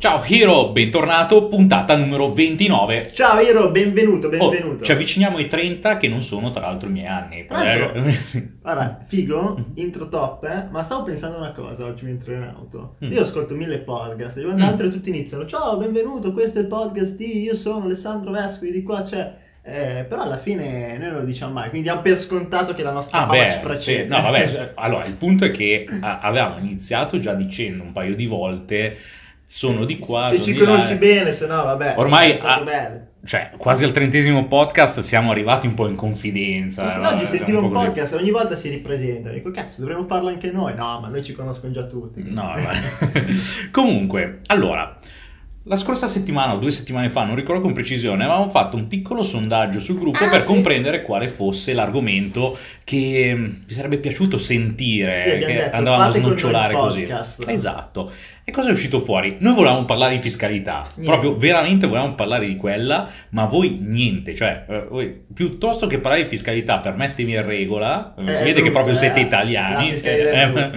[0.00, 3.10] Ciao Hiro, bentornato, puntata numero 29.
[3.12, 4.82] Ciao Hiro, benvenuto, benvenuto.
[4.82, 7.44] Oh, ci avviciniamo ai 30 che non sono tra l'altro i miei anni.
[7.48, 8.00] L'altro,
[8.62, 10.70] guarda, figo, intro top, eh?
[10.70, 12.94] ma stavo pensando una cosa oggi mentre ero in auto.
[13.04, 13.10] Mm.
[13.10, 14.68] Io ascolto mille podcast, e quando mm.
[14.68, 18.84] altri tutti iniziano, ciao, benvenuto, questo è il podcast di io sono Alessandro Vescovi, di
[18.84, 19.46] qua c'è...
[19.60, 22.92] Eh, però alla fine noi non lo diciamo mai, quindi diamo per scontato che la
[22.92, 24.02] nostra ah, beh, ci precede.
[24.02, 24.08] Sì.
[24.08, 28.96] No, vabbè, allora il punto è che avevamo iniziato già dicendo un paio di volte
[29.50, 30.28] sono di qua.
[30.28, 30.94] Se ci conosci là.
[30.96, 31.94] bene, se no, vabbè.
[31.96, 32.62] Ormai, a,
[33.24, 36.90] cioè, quasi al trentesimo podcast siamo arrivati un po' in confidenza.
[36.90, 39.30] Sì, oggi sentivo un, un podcast ogni volta si ripresenta.
[39.30, 40.74] Dico, cazzo, dovremmo farlo anche noi.
[40.74, 42.22] No, ma noi ci conoscono già tutti.
[42.30, 42.72] No, ma...
[43.70, 44.98] Comunque, allora.
[45.68, 49.22] La scorsa settimana o due settimane fa, non ricordo con precisione, avevamo fatto un piccolo
[49.22, 50.46] sondaggio sul gruppo ah, per sì.
[50.46, 53.36] comprendere quale fosse l'argomento che
[53.66, 57.06] vi sarebbe piaciuto sentire, sì, che detto, andavamo a snocciolare così.
[57.48, 58.10] Esatto.
[58.44, 59.36] E cosa è uscito fuori?
[59.40, 61.12] Noi volevamo parlare di fiscalità, niente.
[61.12, 66.22] proprio veramente volevamo parlare di quella, ma voi niente, cioè eh, voi, piuttosto che parlare
[66.22, 70.72] di fiscalità per mettermi in regola, eh, si vede che proprio siete italiani, eh, brutta,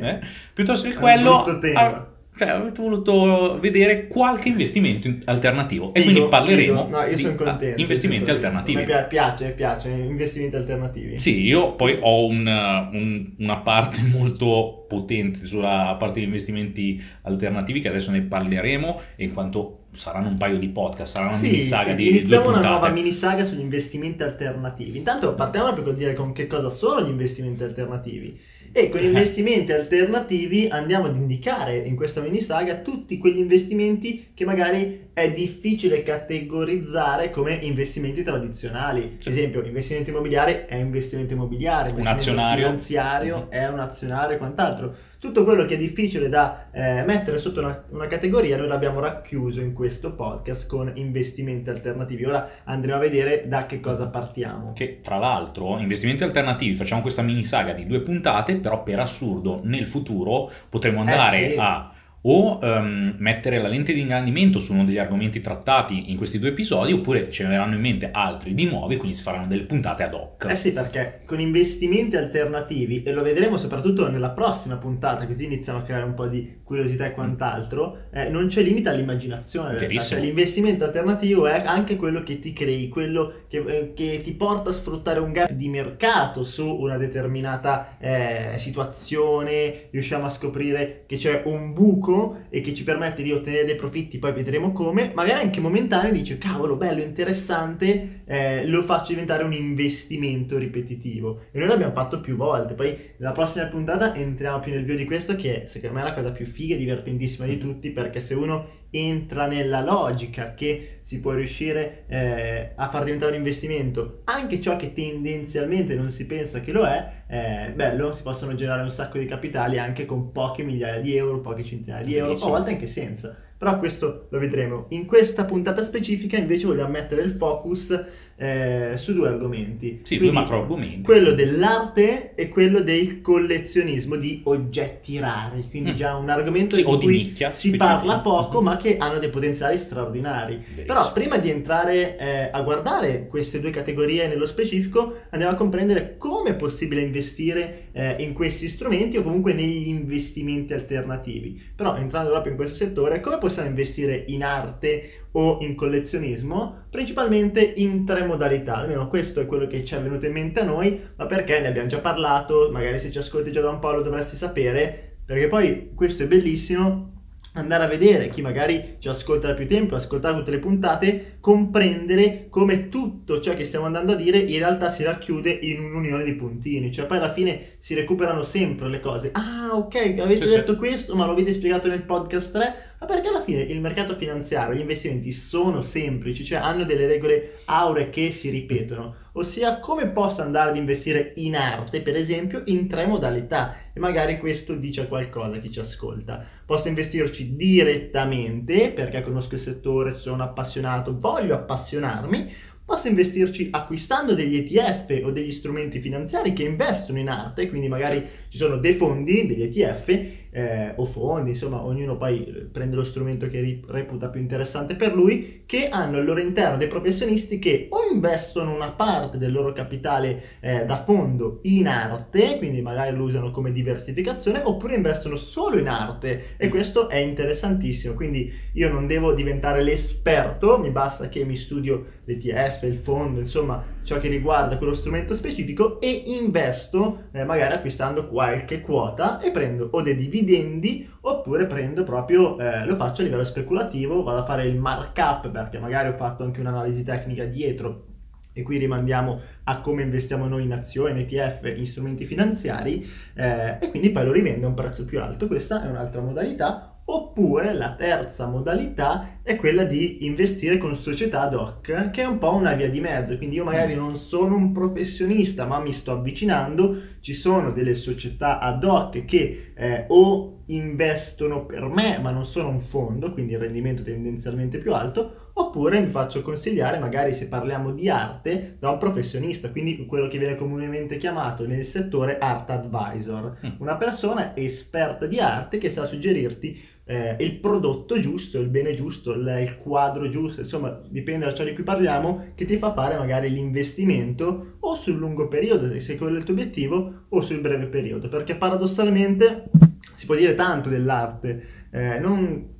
[0.00, 0.18] eh,
[0.52, 2.12] piuttosto che quello...
[2.36, 7.82] Cioè, avete voluto vedere qualche investimento alternativo e quindi parleremo no, io sono contento, di
[7.82, 8.84] investimenti alternativi.
[8.84, 11.20] Mi piace, piace, investimenti alternativi.
[11.20, 12.44] Sì, io poi ho un,
[12.92, 19.32] un, una parte molto potente sulla parte di investimenti alternativi che adesso ne parleremo in
[19.32, 22.60] quanto saranno un paio di podcast, sarà una sì, mini saga sì, di iniziamo una
[22.60, 24.98] nuova mini saga sugli investimenti alternativi.
[24.98, 28.36] Intanto partiamo con dire con che cosa sono gli investimenti alternativi
[28.76, 34.44] e con investimenti alternativi andiamo ad indicare in questa mini saga tutti quegli investimenti che
[34.44, 39.18] magari è difficile categorizzare come investimenti tradizionali.
[39.24, 42.64] Ad esempio, investimento immobiliare è investimento immobiliare, investimento un azionario.
[42.64, 43.48] finanziario mm-hmm.
[43.48, 47.82] è un azionario e quant'altro tutto quello che è difficile da eh, mettere sotto una,
[47.88, 52.26] una, categoria noi l'abbiamo racchiuso in questo podcast con investimenti alternativi.
[52.26, 54.74] Ora andremo a vedere da che cosa partiamo.
[54.74, 59.60] Che tra l'altro, investimenti alternativi, facciamo questa mini saga di due puntate, però per assurdo
[59.64, 61.56] nel futuro potremo andare eh sì.
[61.58, 61.90] a
[62.26, 66.50] o um, mettere la lente di ingrandimento su uno degli argomenti trattati in questi due
[66.50, 70.04] episodi, oppure ce ne verranno in mente altri di nuovi, quindi si faranno delle puntate
[70.04, 70.46] ad hoc.
[70.48, 75.80] Eh sì, perché con investimenti alternativi, e lo vedremo soprattutto nella prossima puntata, così iniziamo
[75.80, 79.78] a creare un po' di curiosità e quant'altro, eh, non c'è limite all'immaginazione.
[79.78, 84.70] Cioè, l'investimento alternativo è anche quello che ti crei, quello che, eh, che, ti porta
[84.70, 91.18] a sfruttare un gap di mercato su una determinata eh, situazione, riusciamo a scoprire che
[91.18, 95.42] c'è un buco e che ci permette di ottenere dei profitti, poi vedremo come, magari
[95.42, 101.42] anche momentaneo dice cavolo, bello, interessante, eh, lo faccio diventare un investimento ripetitivo.
[101.52, 105.04] E noi l'abbiamo fatto più volte, poi nella prossima puntata entriamo più nel vivo di
[105.04, 108.34] questo che secondo me è la cosa più figa e divertentissima di tutti perché se
[108.34, 114.60] uno entra nella logica che si può riuscire eh, a far diventare un investimento anche
[114.60, 118.90] ciò che tendenzialmente non si pensa che lo è, eh, bello, si possono generare un
[118.92, 122.70] sacco di capitali anche con poche migliaia di euro, poche centinaia di euro, a volte
[122.70, 123.36] anche senza.
[123.56, 124.86] Però questo lo vedremo.
[124.90, 128.04] In questa puntata specifica invece vogliamo mettere il focus
[128.44, 130.00] eh, su due argomenti.
[130.02, 131.00] Sì, Quindi, due macro argomenti.
[131.02, 135.66] Quello dell'arte e quello del collezionismo di oggetti rari.
[135.70, 135.94] Quindi mm.
[135.94, 139.78] già un argomento sì, di cui nicchia, si parla poco ma che hanno dei potenziali
[139.78, 140.56] straordinari.
[140.56, 140.86] Verissimo.
[140.86, 146.16] Però prima di entrare eh, a guardare queste due categorie nello specifico andiamo a comprendere
[146.18, 151.60] come è possibile investire eh, in questi strumenti o comunque negli investimenti alternativi.
[151.74, 157.60] Però entrando proprio in questo settore, come possiamo investire in arte o in collezionismo, principalmente
[157.76, 161.00] in tre modalità, almeno questo è quello che ci è venuto in mente a noi,
[161.16, 164.02] ma perché ne abbiamo già parlato, magari se ci ascolti già da un po' lo
[164.02, 167.12] dovresti sapere, perché poi questo è bellissimo,
[167.54, 172.46] andare a vedere, chi magari ci ascolta da più tempo, ascoltare tutte le puntate, comprendere
[172.48, 176.34] come tutto ciò che stiamo andando a dire in realtà si racchiude in un'unione di
[176.34, 179.30] puntini, cioè poi alla fine si recuperano sempre le cose.
[179.32, 180.78] Ah, ok, avete sì, detto sì.
[180.78, 182.74] questo, ma lo avete spiegato nel podcast 3,
[183.04, 187.58] ma perché alla fine il mercato finanziario, gli investimenti sono semplici, cioè hanno delle regole
[187.66, 192.88] auree che si ripetono ossia come posso andare ad investire in arte, per esempio, in
[192.88, 193.74] tre modalità.
[193.92, 196.44] E magari questo dice qualcosa a chi ci ascolta.
[196.64, 202.52] Posso investirci direttamente perché conosco il settore, sono appassionato, voglio appassionarmi.
[202.86, 208.28] Posso investirci acquistando degli ETF o degli strumenti finanziari che investono in arte, quindi magari
[208.50, 210.08] ci sono dei fondi, degli ETF,
[210.56, 215.62] eh, o fondi, insomma ognuno poi prende lo strumento che reputa più interessante per lui,
[215.66, 220.58] che hanno al loro interno dei professionisti che o investono una parte del loro capitale
[220.60, 225.88] eh, da fondo in arte, quindi magari lo usano come diversificazione, oppure investono solo in
[225.88, 231.56] arte e questo è interessantissimo, quindi io non devo diventare l'esperto, mi basta che mi
[231.56, 237.74] studio l'ETF, il fondo, insomma ciò che riguarda quello strumento specifico e investo eh, magari
[237.74, 243.24] acquistando qualche quota e prendo o dei dividendi oppure prendo proprio, eh, lo faccio a
[243.24, 248.12] livello speculativo, vado a fare il markup perché magari ho fatto anche un'analisi tecnica dietro
[248.56, 253.04] e qui rimandiamo a come investiamo noi in azioni, ETF, in strumenti finanziari
[253.34, 255.48] eh, e quindi poi lo rivendo a un prezzo più alto.
[255.48, 261.54] Questa è un'altra modalità Oppure la terza modalità è quella di investire con società ad
[261.54, 263.36] hoc, che è un po' una via di mezzo.
[263.36, 266.96] Quindi io magari non sono un professionista, ma mi sto avvicinando.
[267.20, 272.68] Ci sono delle società ad hoc che eh, o investono per me, ma non sono
[272.68, 277.92] un fondo, quindi il rendimento tendenzialmente più alto, oppure mi faccio consigliare, magari se parliamo
[277.92, 283.58] di arte, da un professionista, quindi quello che viene comunemente chiamato nel settore art advisor,
[283.64, 283.70] mm.
[283.78, 289.32] una persona esperta di arte che sa suggerirti eh, il prodotto giusto, il bene giusto,
[289.32, 293.16] il, il, quadro giusto, insomma dipende da ciò di cui parliamo, che ti fa fare
[293.16, 297.86] magari l'investimento o sul lungo periodo, se quello è il tuo obiettivo, o sul breve
[297.86, 299.70] periodo, perché paradossalmente
[300.14, 302.72] si può dire tanto dell'arte, eh, non...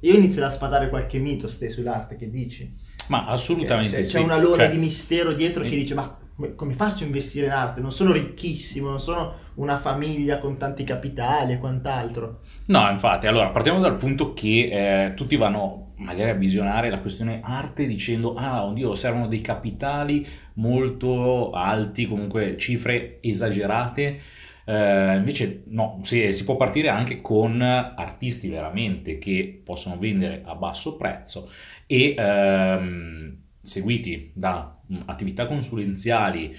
[0.00, 2.72] io inizio a sfatare qualche mito stesso sull'arte, che dici?
[3.08, 4.16] Ma assolutamente cioè, sì.
[4.16, 4.70] C'è una lora cioè...
[4.70, 6.16] di mistero dietro che dice ma
[6.54, 7.80] come faccio a investire in arte?
[7.80, 12.40] Non sono ricchissimo, non sono una famiglia con tanti capitali e quant'altro.
[12.66, 17.40] No, infatti, allora partiamo dal punto che eh, tutti vanno magari a visionare la questione
[17.42, 20.24] arte dicendo ah oddio servono dei capitali
[20.54, 24.20] molto alti, comunque cifre esagerate.
[24.68, 30.54] Eh, invece no, si, si, può partire anche con artisti veramente che possono vendere a
[30.56, 31.50] basso prezzo
[31.86, 36.54] e ehm, seguiti da attività consulenziali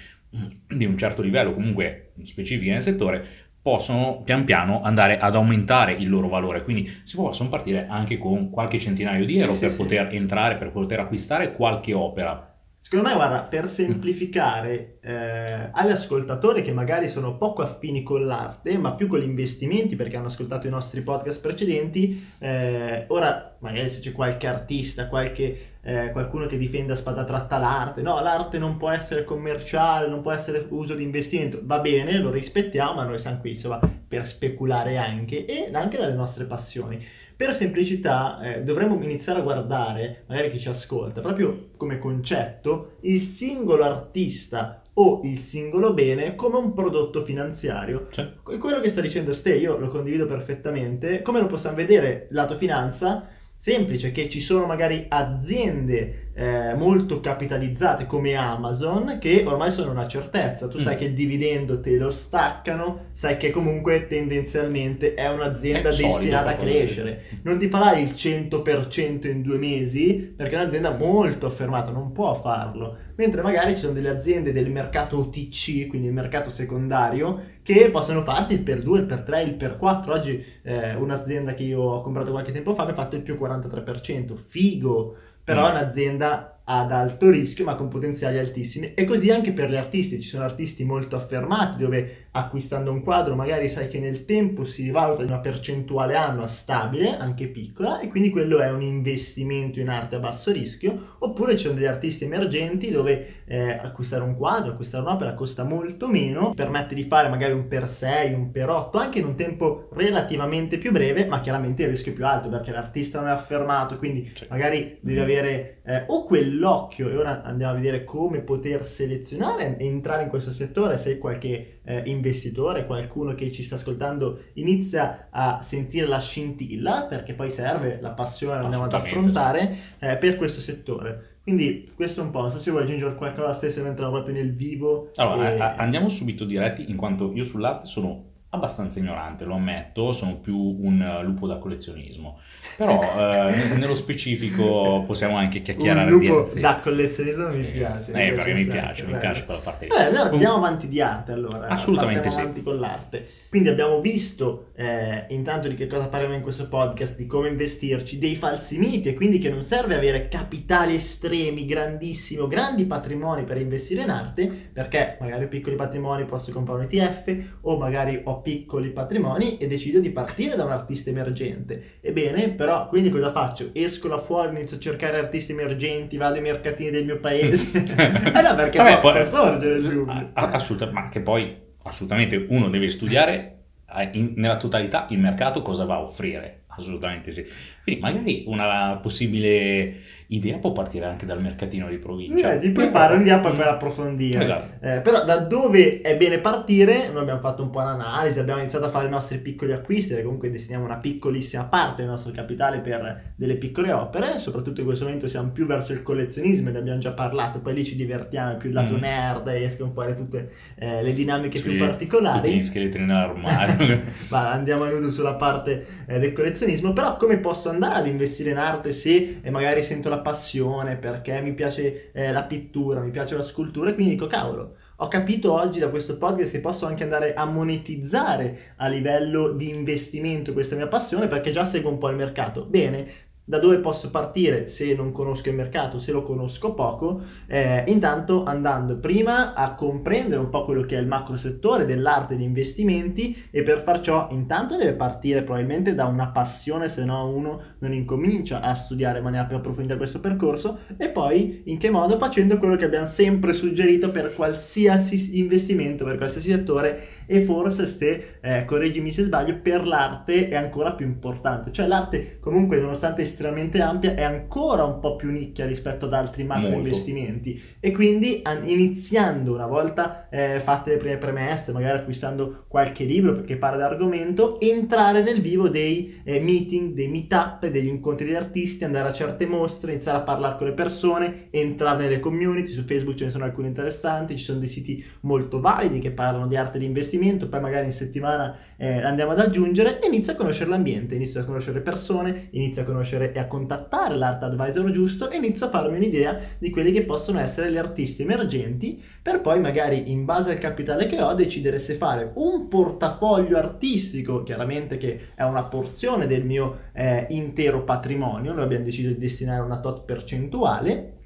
[0.66, 3.24] di un certo livello, comunque specifiche nel settore,
[3.62, 6.64] possono pian piano andare ad aumentare il loro valore.
[6.64, 10.16] Quindi si possono partire anche con qualche centinaio di euro sì, per sì, poter sì.
[10.16, 12.49] entrare, per poter acquistare qualche opera.
[12.82, 18.78] Secondo me, guarda, per semplificare eh, agli ascoltatori che magari sono poco affini con l'arte,
[18.78, 23.90] ma più con gli investimenti perché hanno ascoltato i nostri podcast precedenti, eh, ora magari
[23.90, 28.58] se c'è qualche artista, qualche eh, qualcuno che difende a spada tratta l'arte, no, l'arte
[28.58, 33.04] non può essere commerciale, non può essere uso di investimento, va bene, lo rispettiamo, ma
[33.04, 33.78] noi siamo qui insomma
[34.08, 36.98] per speculare anche e anche dalle nostre passioni.
[37.40, 43.22] Per semplicità eh, dovremmo iniziare a guardare, magari chi ci ascolta, proprio come concetto, il
[43.22, 48.08] singolo artista o il singolo bene come un prodotto finanziario.
[48.10, 48.34] Cioè.
[48.42, 53.26] Quello che sta dicendo Ste, io lo condivido perfettamente, come lo possiamo vedere lato finanza,
[53.56, 60.08] semplice che ci sono magari aziende eh, molto capitalizzate come Amazon che ormai sono una
[60.08, 60.68] certezza.
[60.68, 60.80] Tu mm.
[60.80, 66.50] sai che il dividendo te lo staccano, sai che comunque tendenzialmente è un'azienda è destinata
[66.52, 67.24] a crescere.
[67.42, 72.34] Non ti farai il 100% in due mesi perché è un'azienda molto affermata, non può
[72.40, 72.96] farlo.
[73.16, 78.22] Mentre magari ci sono delle aziende del mercato OTC, quindi il mercato secondario, che possono
[78.22, 80.10] farti il per 2, il per 3, il per 4.
[80.10, 83.34] Oggi eh, un'azienda che io ho comprato qualche tempo fa mi ha fatto il più
[83.38, 84.34] 43%.
[84.36, 85.16] Figo!
[85.44, 88.94] Però è un'azienda ad alto rischio ma con potenziali altissimi.
[88.94, 93.34] E così anche per gli artisti ci sono artisti molto affermati dove acquistando un quadro
[93.34, 98.06] magari sai che nel tempo si rivaluta di una percentuale annua stabile anche piccola e
[98.06, 101.16] quindi quello è un investimento in arte a basso rischio.
[101.18, 106.06] Oppure ci sono degli artisti emergenti dove eh, acquistare un quadro acquistare un'opera costa molto
[106.06, 109.88] meno permette di fare magari un per 6 un per 8 anche in un tempo
[109.92, 113.98] relativamente più breve ma chiaramente il rischio è più alto perché l'artista non è affermato
[113.98, 118.84] quindi magari deve avere eh, o quello l'occhio e ora andiamo a vedere come poter
[118.84, 124.38] selezionare e entrare in questo settore se qualche eh, investitore, qualcuno che ci sta ascoltando
[124.54, 130.36] inizia a sentire la scintilla perché poi serve la passione andiamo ad affrontare eh, per
[130.36, 131.38] questo settore.
[131.42, 134.54] Quindi questo è un po', non so se vuoi aggiungere qualcosa stessa mentre proprio nel
[134.54, 135.10] vivo.
[135.16, 135.74] Allora, e...
[135.78, 141.20] andiamo subito diretti in quanto io sull'arte sono abbastanza ignorante, lo ammetto, sono più un
[141.22, 142.40] lupo da collezionismo.
[142.76, 146.12] Però eh, nello specifico possiamo anche chiacchierare.
[146.12, 146.60] Un lupo di...
[146.60, 148.12] da collezionismo mi piace.
[148.12, 149.92] Eh, perché mi piace, mi piace quella parte lì.
[150.12, 151.68] No, andiamo avanti di arte allora.
[151.68, 152.40] Assolutamente andiamo sì.
[152.40, 153.28] avanti con l'arte.
[153.48, 158.18] Quindi abbiamo visto eh, intanto di che cosa parliamo in questo podcast, di come investirci,
[158.18, 163.58] dei falsi miti e quindi che non serve avere capitali estremi, grandissimo, grandi patrimoni per
[163.58, 168.39] investire in arte, perché magari ho piccoli patrimoni posso comprare un ETF o magari ho
[168.40, 171.98] ho piccoli patrimoni e decido di partire da un artista emergente.
[172.00, 173.70] Ebbene, però, quindi cosa faccio?
[173.72, 177.70] Esco là fuori, inizio a cercare artisti emergenti, vado ai mercatini del mio paese.
[177.76, 180.30] eh no, perché Vabbè, poi, può sorgere il dubbio.
[180.34, 183.58] Assolutamente, ma che poi assolutamente uno deve studiare
[183.94, 186.62] eh, in, nella totalità il mercato cosa va a offrire.
[186.68, 187.44] Assolutamente sì.
[187.82, 192.52] Quindi magari una possibile idea può partire anche dal mercatino di provincia.
[192.52, 194.44] Eh, si può fare, andiamo poi per approfondire.
[194.44, 194.86] Esatto.
[194.86, 198.86] Eh, però da dove è bene partire, noi abbiamo fatto un po' l'analisi, abbiamo iniziato
[198.86, 202.80] a fare i nostri piccoli acquisti, perché comunque destiniamo una piccolissima parte del nostro capitale
[202.80, 206.98] per delle piccole opere, soprattutto in questo momento siamo più verso il collezionismo, ne abbiamo
[206.98, 209.00] già parlato, poi lì ci divertiamo, è più il lato mm.
[209.00, 212.42] nerd, escono fuori tutte eh, le dinamiche sì, più particolari.
[212.42, 214.00] Tutti gli scheletri nell'armadio.
[214.30, 218.50] Ma andiamo a nudo sulla parte eh, del collezionismo, però come posso andare ad investire
[218.50, 223.36] in arte se magari sento la passione, perché mi piace eh, la pittura, mi piace
[223.36, 227.04] la scultura, e quindi dico cavolo, ho capito oggi da questo podcast che posso anche
[227.04, 232.10] andare a monetizzare a livello di investimento questa mia passione perché già seguo un po'
[232.10, 232.66] il mercato.
[232.66, 233.08] Bene,
[233.50, 238.44] da dove posso partire se non conosco il mercato, se lo conosco poco, eh, intanto
[238.44, 243.48] andando prima a comprendere un po' quello che è il macro settore dell'arte di investimenti
[243.50, 247.92] e per far ciò intanto deve partire probabilmente da una passione, se no uno non
[247.92, 250.78] incomincia a studiare in maniera più approfondita questo percorso.
[250.96, 252.18] E poi in che modo?
[252.18, 258.38] Facendo quello che abbiamo sempre suggerito per qualsiasi investimento, per qualsiasi settore e forse se,
[258.40, 263.80] eh, correggimi se sbaglio, per l'arte è ancora più importante, cioè l'arte comunque nonostante estremamente
[263.80, 267.62] ampia è ancora un po' più nicchia rispetto ad altri macro investimenti.
[267.78, 273.56] E quindi iniziando una volta eh, fatte le prime premesse, magari acquistando qualche libro che
[273.56, 279.08] parla d'argomento, entrare nel vivo dei eh, meeting, dei meetup, degli incontri di artisti, andare
[279.08, 283.26] a certe mostre, iniziare a parlare con le persone, entrare nelle community, su Facebook ce
[283.26, 286.86] ne sono alcuni interessanti, ci sono dei siti molto validi che parlano di arte di
[286.86, 291.40] investimento, poi magari in settimana eh, andiamo ad aggiungere e inizio a conoscere l'ambiente, inizio
[291.40, 295.66] a conoscere le persone, inizio a conoscere e a contattare l'art advisor giusto e inizio
[295.66, 300.24] a farmi un'idea di quelli che possono essere gli artisti emergenti per poi magari in
[300.24, 305.64] base al capitale che ho decidere se fare un portafoglio artistico, chiaramente che è una
[305.64, 311.18] porzione del mio eh, intero patrimonio, noi abbiamo deciso di destinare una tot percentuale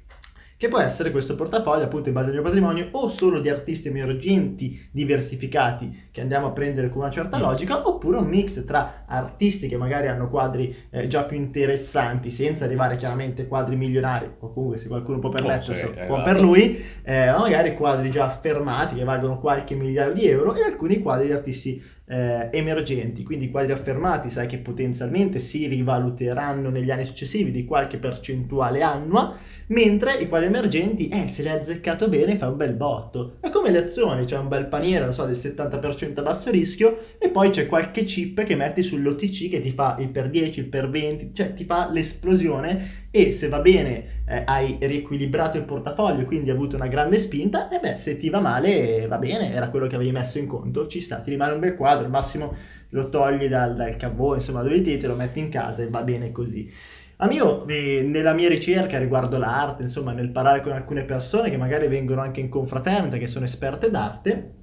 [0.57, 3.89] che può essere questo portafoglio appunto in base al mio patrimonio o solo di artisti
[3.89, 7.41] emergenti diversificati che andiamo a prendere con una certa mm.
[7.41, 12.63] logica oppure un mix tra artisti che magari hanno quadri eh, già più interessanti senza
[12.63, 16.39] arrivare chiaramente a quadri milionari o comunque se qualcuno può permettersi oh, sì, può per
[16.39, 21.27] lui eh, magari quadri già affermati che valgono qualche migliaio di euro e alcuni quadri
[21.27, 27.51] di artisti eh, emergenti, quindi quadri affermati sai che potenzialmente si rivaluteranno negli anni successivi
[27.51, 29.35] di qualche percentuale annua,
[29.67, 33.37] mentre i quadri emergenti, eh, se l'hai azzeccato bene fa un bel botto.
[33.39, 37.15] È come le azioni, c'è un bel paniere, non so, del 70% a basso rischio
[37.17, 40.67] e poi c'è qualche chip che metti sull'OTC che ti fa il per 10, il
[40.67, 46.25] per 20, cioè ti fa l'esplosione e se va bene eh, hai riequilibrato il portafoglio,
[46.25, 49.69] quindi hai avuto una grande spinta, e beh, se ti va male va bene, era
[49.69, 52.53] quello che avevi messo in conto, ci sta, ti rimane un bel quadro, al massimo
[52.89, 56.01] lo togli dal, dal cavò, insomma, dove ti, te lo metti in casa e va
[56.01, 56.69] bene così.
[57.17, 61.55] A mio, eh, nella mia ricerca riguardo l'arte, insomma, nel parlare con alcune persone che
[61.55, 64.53] magari vengono anche in confraternita, che sono esperte d'arte,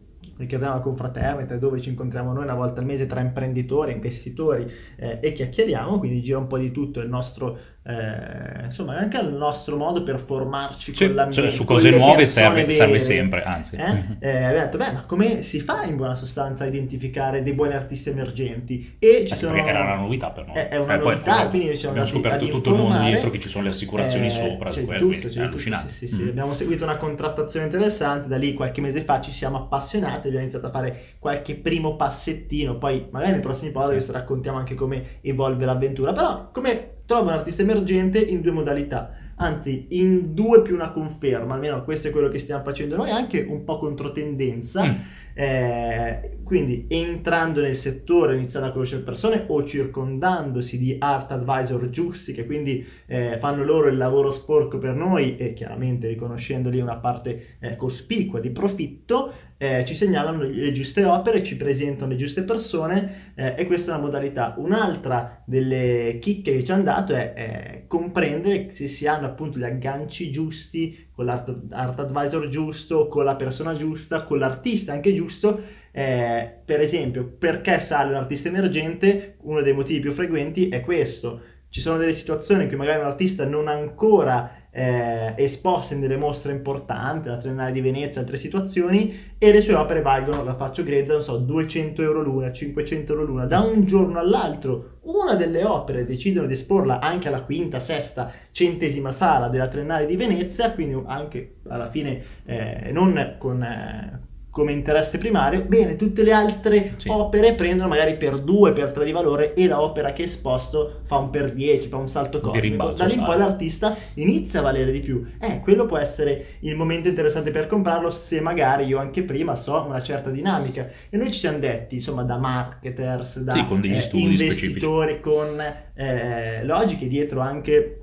[0.43, 5.19] richiamiamo la confraternita dove ci incontriamo noi una volta al mese tra imprenditori, investitori eh,
[5.21, 9.77] e chiacchieriamo, quindi gira un po' di tutto il nostro eh, insomma, anche al nostro
[9.77, 11.49] modo per formarci sì, con l'ambiente.
[11.49, 13.75] Cioè, su cose nuove serve, serve, sempre, anzi.
[13.75, 13.93] Eh?
[13.93, 14.13] Mm-hmm.
[14.21, 17.73] Eh, abbiamo detto, beh, ma come si fa in buona sostanza a identificare dei buoni
[17.73, 18.97] artisti emergenti?
[19.01, 19.57] E ci sono...
[19.57, 20.57] era una novità per noi.
[20.57, 23.49] È, è una novità, poi, quindi ci abbiamo scoperto tutto il mondo dietro, che ci
[23.49, 25.89] sono le assicurazioni eh, sopra, c'è tutto, quindi, c'è è allucinante.
[25.89, 26.29] Sì, sì, mm.
[26.29, 30.67] Abbiamo seguito una contrattazione interessante, da lì qualche mese fa ci siamo appassionati, abbiamo iniziato
[30.67, 36.13] a fare qualche primo passettino, poi magari nei prossimi podcast raccontiamo anche come evolve l'avventura,
[36.13, 41.55] però come trova un artista emergente in due modalità, anzi in due più una conferma,
[41.55, 44.85] almeno questo è quello che stiamo facendo noi, anche un po' controtendenza.
[44.85, 44.95] Mm
[45.35, 52.33] eh, quindi entrando nel settore, iniziando a conoscere persone o circondandosi di art advisor giusti
[52.33, 57.57] che quindi eh, fanno loro il lavoro sporco per noi e chiaramente riconoscendoli una parte
[57.61, 59.33] eh, cospicua di profitto,
[59.63, 63.95] eh, ci segnalano le giuste opere, ci presentano le giuste persone eh, e questa è
[63.95, 64.57] una modalità.
[64.59, 70.33] Un'altra delle chicche che ci hanno dato è comprendere se si hanno appunto gli agganci
[70.33, 75.61] giusti con l'art art advisor giusto, con la persona giusta, con l'artista anche giusto.
[75.93, 79.37] Eh, per esempio, perché sale un artista emergente?
[79.43, 81.41] Uno dei motivi più frequenti è questo.
[81.69, 86.17] Ci sono delle situazioni in cui magari un artista non ha ancora eh, esposte nelle
[86.17, 90.83] mostre importanti, la Triennale di Venezia, altre situazioni, e le sue opere valgono, la faccio
[90.83, 95.65] grezza, non so, 200 euro l'una, 500 euro l'una, da un giorno all'altro una delle
[95.65, 101.01] opere decidono di esporla anche alla quinta, sesta, centesima sala della Triennale di Venezia, quindi
[101.07, 103.63] anche alla fine eh, non con...
[103.63, 107.09] Eh, come interesse primario, bene, tutte le altre sì.
[107.09, 111.17] opere prendono magari per 2, per 3 di valore e l'opera che è esposto fa
[111.17, 112.91] un per 10, fa un salto cosmico.
[112.91, 115.27] Da lì in poi l'artista inizia a valere di più.
[115.41, 119.87] Eh, quello può essere il momento interessante per comprarlo se magari io anche prima so
[119.87, 120.87] una certa dinamica.
[121.09, 125.21] E noi ci siamo detti, insomma, da marketers, da sì, eh, investitori, specifici.
[125.21, 128.01] con eh, logiche dietro anche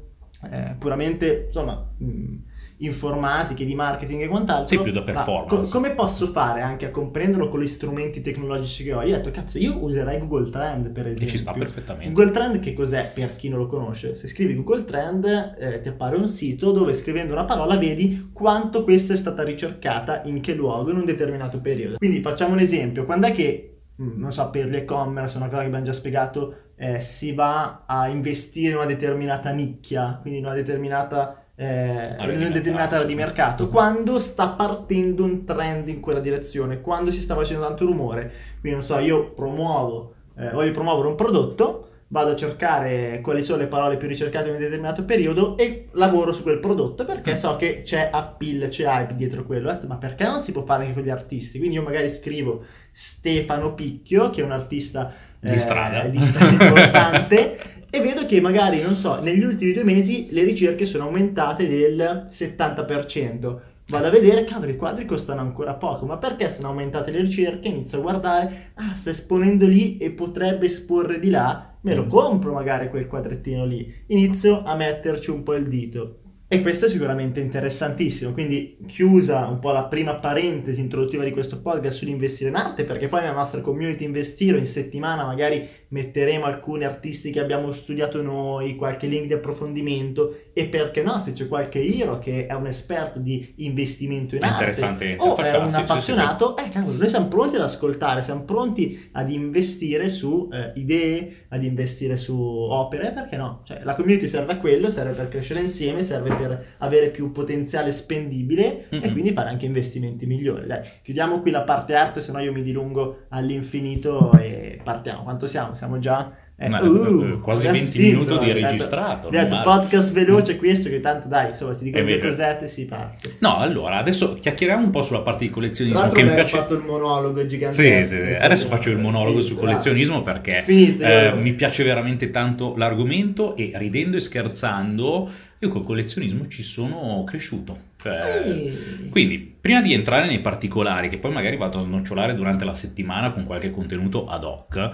[0.50, 1.88] eh, puramente, insomma...
[1.96, 2.48] Mh,
[2.80, 4.68] informatiche, di marketing e quant'altro.
[4.68, 5.72] Sì, più da performance.
[5.72, 9.02] Co- come posso fare anche a comprenderlo con gli strumenti tecnologici che ho?
[9.02, 11.28] Io ho detto, cazzo, io userei Google Trend per esempio.
[11.28, 12.14] E ci sta perfettamente.
[12.14, 14.16] Google Trend che cos'è per chi non lo conosce?
[14.16, 18.84] Se scrivi Google Trend eh, ti appare un sito dove scrivendo una parola vedi quanto
[18.84, 21.98] questa è stata ricercata in che luogo in un determinato periodo.
[21.98, 25.68] Quindi facciamo un esempio, quando è che, mm, non so, per l'e-commerce, una cosa che
[25.68, 30.54] abbiamo già spiegato, eh, si va a investire in una determinata nicchia, quindi in una
[30.54, 36.22] determinata eh, in una determinata area di mercato, quando sta partendo un trend in quella
[36.22, 38.32] direzione, quando si sta facendo tanto rumore.
[38.62, 43.58] Quindi non so, io promuovo, eh, voglio promuovere un prodotto, vado a cercare quali sono
[43.58, 47.36] le parole più ricercate in un determinato periodo e lavoro su quel prodotto perché mm.
[47.36, 49.78] so che c'è appeal, c'è hype dietro quello.
[49.86, 51.58] Ma perché non si può fare anche con gli artisti?
[51.58, 55.12] Quindi io magari scrivo Stefano Picchio, che è un artista
[55.42, 57.60] di eh, strada, di strada importante.
[57.92, 62.28] e vedo che magari, non so, negli ultimi due mesi le ricerche sono aumentate del
[62.32, 63.60] 70%.
[63.88, 67.68] Vado a vedere, cavolo, i quadri costano ancora poco, ma perché sono aumentate le ricerche?
[67.68, 72.54] Inizio a guardare, ah, sta esponendo lì e potrebbe esporre di là, me lo compro
[72.54, 73.92] magari quel quadrettino lì.
[74.08, 76.20] Inizio a metterci un po' il dito.
[76.52, 81.62] E questo è sicuramente interessantissimo, quindi chiusa un po' la prima parentesi introduttiva di questo
[81.62, 86.86] podcast sull'investire in arte, perché poi nella nostra community Investiro in settimana magari metteremo alcuni
[86.86, 91.80] artisti che abbiamo studiato noi, qualche link di approfondimento e perché no, se c'è qualche
[91.82, 96.70] Hero che è un esperto di investimento in arte o è un appassionato, sì, sì,
[96.70, 96.70] sì.
[96.70, 101.64] eh, cavolo, noi siamo pronti ad ascoltare, siamo pronti ad investire su eh, idee, ad
[101.64, 103.62] investire su opere, perché no?
[103.64, 107.94] Cioè, la community serve a quello, serve per crescere insieme, serve per avere più potenziale
[107.94, 109.04] spendibile mm-hmm.
[109.06, 110.68] e quindi fare anche investimenti migliori.
[110.68, 115.24] Dai, chiudiamo qui la parte arte, se no io mi dilungo all'infinito e partiamo.
[115.24, 115.74] Quanto siamo?
[115.74, 116.48] Siamo già...
[116.62, 119.30] Eh, uh, quasi 20 spinto, minuti di registrato.
[119.30, 123.36] Detto, podcast veloce questo che tanto dai, insomma, si dicono due cosette si parte.
[123.40, 126.58] No, allora, adesso chiacchieriamo un po' sulla parte di collezionismo che mi piace.
[126.58, 128.16] fatto il monologo gigantesco.
[128.16, 132.30] Sì, sì, adesso faccio il monologo finito, sul collezionismo perché finito, eh, mi piace veramente
[132.30, 135.30] tanto l'argomento e ridendo e scherzando
[135.62, 137.88] io col collezionismo ci sono cresciuto.
[137.98, 138.72] Cioè,
[139.10, 143.32] quindi, prima di entrare nei particolari, che poi magari vado a snocciolare durante la settimana
[143.32, 144.90] con qualche contenuto ad hoc,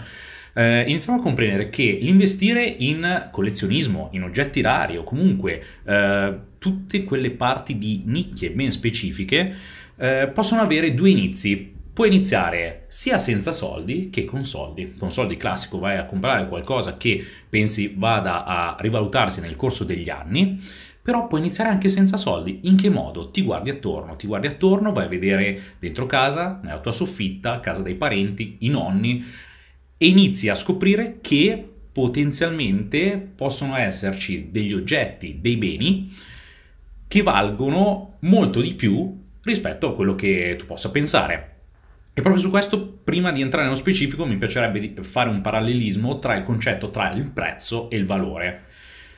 [0.58, 7.04] eh, iniziamo a comprendere che l'investire in collezionismo, in oggetti rari o comunque eh, tutte
[7.04, 9.56] quelle parti di nicchie ben specifiche
[9.98, 14.96] eh, possono avere due inizi Puoi iniziare sia senza soldi che con soldi.
[15.00, 20.10] Con soldi classico vai a comprare qualcosa che pensi vada a rivalutarsi nel corso degli
[20.10, 20.60] anni,
[21.02, 22.60] però puoi iniziare anche senza soldi.
[22.64, 23.32] In che modo?
[23.32, 27.82] Ti guardi attorno, ti guardi attorno, vai a vedere dentro casa, nella tua soffitta, casa
[27.82, 29.24] dei parenti, i nonni
[29.98, 36.12] e inizi a scoprire che potenzialmente possono esserci degli oggetti, dei beni
[37.08, 41.54] che valgono molto di più rispetto a quello che tu possa pensare.
[42.14, 46.36] E proprio su questo, prima di entrare nello specifico, mi piacerebbe fare un parallelismo tra
[46.36, 48.64] il concetto tra il prezzo e il valore.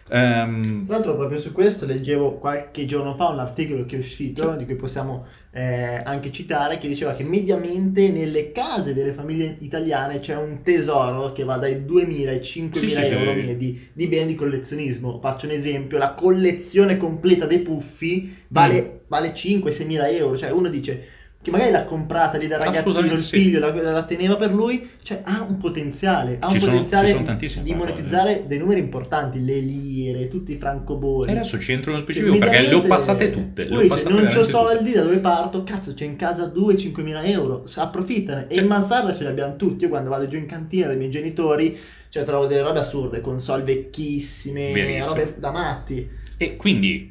[0.09, 4.51] Um, Tra l'altro, proprio su questo leggevo qualche giorno fa un articolo che è uscito,
[4.51, 4.57] sì.
[4.57, 5.25] di cui possiamo
[5.57, 11.31] eh, anche citare, che diceva che mediamente nelle case delle famiglie italiane c'è un tesoro
[11.31, 15.19] che va dai 2.000 ai 5.000 sì, euro sì, di, di, beni di collezionismo.
[15.19, 19.07] Faccio un esempio: la collezione completa dei puffi vale, mm.
[19.07, 20.37] vale 5-6.000 euro.
[20.37, 21.05] Cioè, uno dice
[21.47, 23.81] che magari l'ha comprata lì da ragazzino, il figlio sì.
[23.81, 28.43] la, la, teneva per lui, cioè ha un potenziale, ha un sono, potenziale di monetizzare
[28.45, 31.29] dei numeri importanti, le lire, tutti i francoboni.
[31.29, 33.63] E adesso ci entro nello specifico cioè, perché le ho passate tutte.
[33.63, 34.97] Le ho passate non ho soldi, tutte.
[34.97, 35.63] da dove parto?
[35.63, 38.47] Cazzo, c'è in casa 2-5 mila euro, approfittane.
[38.49, 38.57] Cioè.
[38.57, 39.85] E in mansarda ce li abbiamo tutti.
[39.85, 41.77] Io quando vado giù in cantina dai miei genitori,
[42.09, 45.15] cioè trovo delle robe assurde, console vecchissime, Benissimo.
[45.15, 46.09] robe da matti.
[46.35, 47.09] E quindi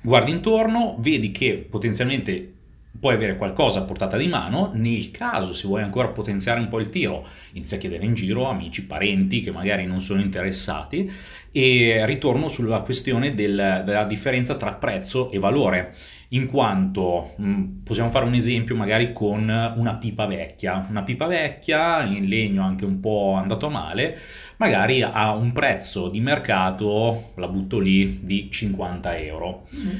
[0.00, 2.52] guardi intorno, vedi che potenzialmente
[2.98, 6.80] puoi avere qualcosa a portata di mano, nel caso se vuoi ancora potenziare un po'
[6.80, 11.10] il tiro, inizia a chiedere in giro amici, parenti che magari non sono interessati
[11.50, 15.94] e ritorno sulla questione del, della differenza tra prezzo e valore
[16.28, 21.26] in quanto mh, mm, possiamo fare un esempio magari con una pipa vecchia, una pipa
[21.26, 24.18] vecchia in legno anche un po' andato a male,
[24.56, 29.66] magari ha un prezzo di mercato, la butto lì, di 50 euro.
[29.74, 29.96] Mm-hmm.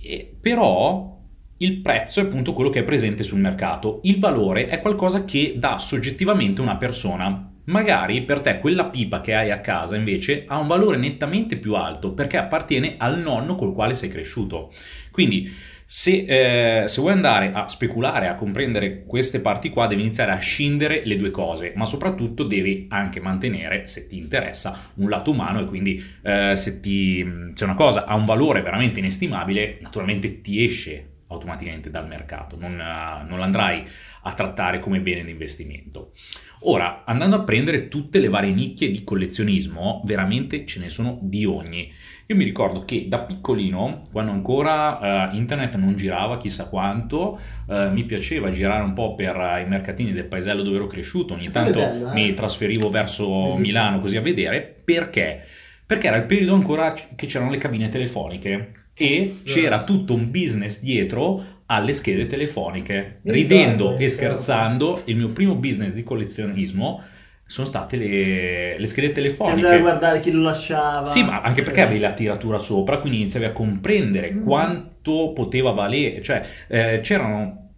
[0.00, 1.13] E, però
[1.58, 5.54] il prezzo è appunto quello che è presente sul mercato, il valore è qualcosa che
[5.56, 7.50] dà soggettivamente una persona.
[7.66, 11.74] Magari per te quella pipa che hai a casa invece ha un valore nettamente più
[11.74, 14.70] alto perché appartiene al nonno col quale sei cresciuto.
[15.10, 15.50] Quindi
[15.86, 20.38] se, eh, se, vuoi andare a speculare, a comprendere queste parti qua, devi iniziare a
[20.38, 25.60] scindere le due cose, ma soprattutto devi anche mantenere, se ti interessa, un lato umano
[25.60, 30.64] e quindi eh, se, ti, se una cosa ha un valore veramente inestimabile, naturalmente ti
[30.64, 33.86] esce automaticamente dal mercato, non, non l'andrai
[34.22, 36.12] a trattare come bene di investimento.
[36.66, 41.44] Ora, andando a prendere tutte le varie nicchie di collezionismo, veramente ce ne sono di
[41.44, 41.92] ogni.
[42.26, 47.90] Io mi ricordo che da piccolino, quando ancora uh, internet non girava chissà quanto, uh,
[47.90, 51.50] mi piaceva girare un po' per uh, i mercatini del paesello dove ero cresciuto, ogni
[51.50, 52.14] tanto bello, eh?
[52.14, 53.58] mi trasferivo verso Bellissimo.
[53.58, 55.44] Milano così a vedere, perché?
[55.84, 60.80] Perché era il periodo ancora che c'erano le cabine telefoniche e c'era tutto un business
[60.80, 63.18] dietro alle schede telefoniche.
[63.22, 67.02] Mi Ridendo ricordo, e scherzando, il mio primo business di collezionismo
[67.46, 69.60] sono state le, le schede telefoniche.
[69.60, 71.06] Che andavi a guardare chi lo lasciava.
[71.06, 74.44] Sì, ma anche perché avevi la tiratura sopra, quindi iniziavi a comprendere mm.
[74.44, 76.22] quanto poteva valere.
[76.22, 77.70] Cioè, eh, c'erano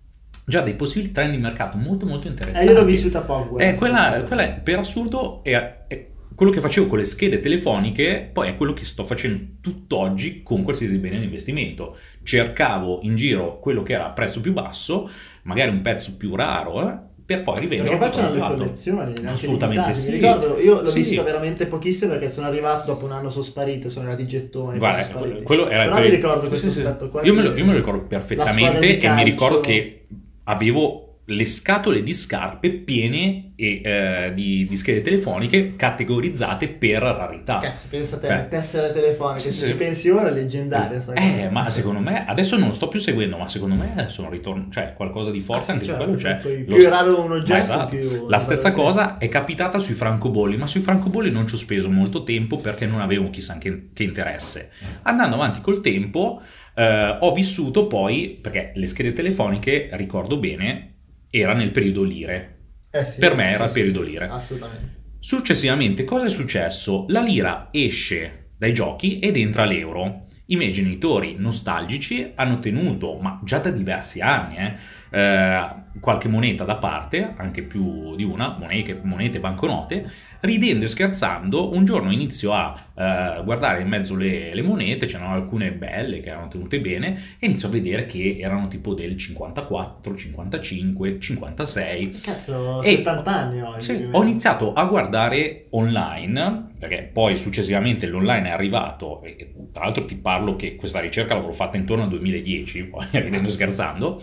[0.47, 2.69] già dei possibili trend di mercato molto molto interessanti.
[2.69, 3.59] Eh, io l'ho vissuta poco.
[3.59, 8.49] Eh, quella, quella, per assurdo è, è quello che facevo con le schede telefoniche poi
[8.49, 11.97] è quello che sto facendo tutt'oggi con qualsiasi bene di investimento.
[12.23, 15.11] Cercavo in giro quello che era a prezzo più basso,
[15.43, 16.95] magari un pezzo più raro, eh,
[17.25, 17.97] per poi rivenderlo.
[17.97, 20.11] Perché facciano le collezioni, assolutamente sì.
[20.11, 20.99] Mi ricordo, io l'ho sì.
[20.99, 24.77] visto veramente pochissimo perché sono arrivato dopo un anno, sono sparite, sono arrivati i gettoni.
[24.77, 25.07] Guarda,
[25.43, 27.25] quello era Però il mi ricordo questo sì, aspetto qua.
[27.25, 30.07] Io me, lo, io me lo ricordo perfettamente e mi ricordo che
[30.45, 37.59] avevo le scatole di scarpe piene e, eh, di, di, schede telefoniche categorizzate per rarità.
[37.59, 41.99] Cazzo, pensate alle tessere telefoniche, sì, se ci pensi ora è leggendaria Eh, ma secondo
[41.99, 45.41] me, adesso non lo sto più seguendo, ma secondo me sono ritorno, cioè qualcosa di
[45.41, 46.37] forte ah, anche certo, su quello c'è.
[46.37, 47.97] Più lo, raro un oggetto, esatto.
[47.97, 48.29] più...
[48.29, 52.23] La stessa cosa è capitata sui francobolli, ma sui francobolli non ci ho speso molto
[52.23, 54.71] tempo perché non avevo chissà che, che interesse.
[55.03, 56.41] Andando avanti col tempo...
[56.77, 60.96] Uh, ho vissuto poi, perché le schede telefoniche, ricordo bene,
[61.31, 62.53] era nel periodo lire.
[62.91, 64.29] Eh sì, per me sì, era il sì, periodo lire.
[64.29, 64.95] Assolutamente.
[65.19, 67.05] Successivamente, cosa è successo?
[67.09, 70.27] La lira esce dai giochi ed entra l'euro.
[70.47, 74.77] I miei genitori nostalgici hanno tenuto, ma già da diversi anni, eh,
[75.11, 81.75] eh, qualche moneta da parte, anche più di una, monete, monete banconote, ridendo e scherzando,
[81.75, 86.29] un giorno inizio a uh, guardare in mezzo le, le, monete, c'erano alcune belle che
[86.29, 92.21] erano tenute bene, e inizio a vedere che erano tipo del 54, 55, 56.
[92.21, 93.81] Cazzo, e 70 anni oggi.
[93.81, 100.05] Sì, ho iniziato a guardare online, perché poi successivamente l'online è arrivato, e tra l'altro
[100.05, 104.23] ti parlo che questa ricerca l'avrò fatta intorno al 2010, poi ridendo e scherzando,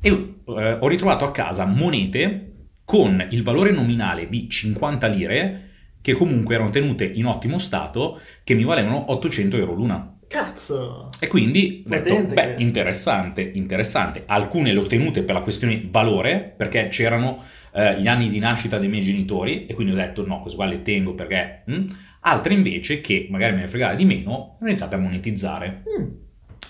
[0.00, 2.44] e eh, ho ritrovato a casa monete
[2.84, 5.68] con il valore nominale di 50 lire
[6.00, 10.18] che comunque erano tenute in ottimo stato che mi valevano 800 euro l'una.
[10.26, 11.08] Cazzo!
[11.18, 12.62] E quindi ho detto, beh, questo.
[12.62, 14.22] interessante, interessante.
[14.26, 18.78] Alcune le ho tenute per la questione valore, perché c'erano eh, gli anni di nascita
[18.78, 21.62] dei miei genitori, e quindi ho detto no, queste qua le tengo perché...
[21.66, 21.96] Hm?
[22.20, 25.82] Altre invece, che magari me ne fregava di meno, ho iniziato a monetizzare.
[25.98, 26.06] Mm.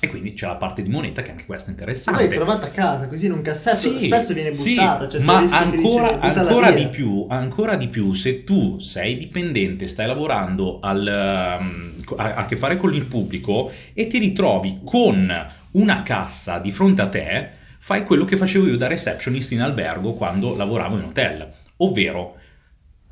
[0.00, 2.22] E quindi c'è la parte di moneta che anche questa è interessante.
[2.22, 5.04] L'hai trovata a casa così in un cassetto, sì, spesso viene buttata.
[5.10, 9.88] Sì, cioè ma ancora, dice, ancora di più, ancora di più, se tu sei dipendente,
[9.88, 15.52] stai lavorando al, um, a, a che fare con il pubblico e ti ritrovi con
[15.72, 17.48] una cassa di fronte a te,
[17.78, 22.36] fai quello che facevo io da receptionist in albergo quando lavoravo in hotel, ovvero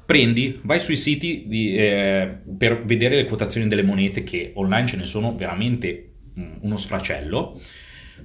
[0.07, 4.97] prendi, vai sui siti di, eh, per vedere le quotazioni delle monete che online ce
[4.97, 6.13] ne sono veramente
[6.61, 7.61] uno sfracello,